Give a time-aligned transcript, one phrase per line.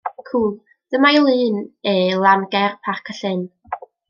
[0.27, 0.45] Cŵl,
[0.95, 1.57] dyma'i lun
[1.91, 1.93] e
[2.25, 3.43] lan ger Parc y Llyn.